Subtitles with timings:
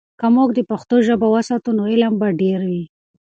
[0.19, 2.83] که موږ د پښتو ژبه وساتو، نو علم به ډیر وي.